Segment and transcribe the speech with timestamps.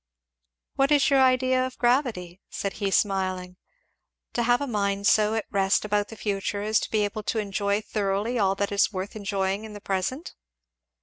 [0.77, 3.57] "What is your idea of gravity?" said he smiling.
[4.33, 7.37] "To have a mind so at rest about the future as to be able to
[7.37, 10.33] enjoy thoroughly all that is worth enjoying in the present?"